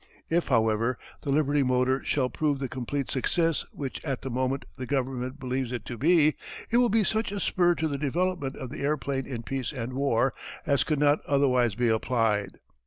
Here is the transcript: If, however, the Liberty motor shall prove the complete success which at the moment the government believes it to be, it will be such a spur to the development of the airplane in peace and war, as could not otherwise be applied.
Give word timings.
If, 0.31 0.47
however, 0.47 0.97
the 1.21 1.29
Liberty 1.29 1.61
motor 1.61 2.03
shall 2.03 2.27
prove 2.27 2.57
the 2.57 2.67
complete 2.67 3.11
success 3.11 3.67
which 3.71 4.03
at 4.03 4.23
the 4.23 4.31
moment 4.31 4.65
the 4.75 4.87
government 4.87 5.39
believes 5.39 5.71
it 5.71 5.85
to 5.85 5.95
be, 5.95 6.33
it 6.71 6.77
will 6.77 6.89
be 6.89 7.03
such 7.03 7.31
a 7.31 7.39
spur 7.39 7.75
to 7.75 7.87
the 7.87 7.99
development 7.99 8.55
of 8.55 8.71
the 8.71 8.81
airplane 8.81 9.27
in 9.27 9.43
peace 9.43 9.71
and 9.71 9.93
war, 9.93 10.33
as 10.65 10.83
could 10.83 10.97
not 10.97 11.21
otherwise 11.27 11.75
be 11.75 11.87
applied. 11.87 12.57